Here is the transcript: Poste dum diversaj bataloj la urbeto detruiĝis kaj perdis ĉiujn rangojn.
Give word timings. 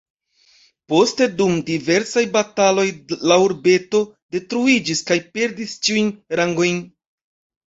Poste 0.91 1.27
dum 1.41 1.59
diversaj 1.67 2.23
bataloj 2.37 2.87
la 3.33 3.37
urbeto 3.43 4.01
detruiĝis 4.37 5.05
kaj 5.11 5.19
perdis 5.37 5.77
ĉiujn 5.87 6.11
rangojn. 6.41 6.83